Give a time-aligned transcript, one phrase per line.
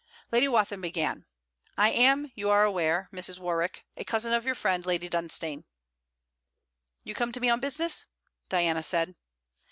[0.31, 1.25] Lady Wathin began.
[1.77, 3.37] 'I am, you are aware, Mrs.
[3.37, 5.63] Warwick, a cousin of your friend Lady Dunstane.'
[7.03, 8.07] 'You come to me on business?'
[8.49, 9.13] Diana said.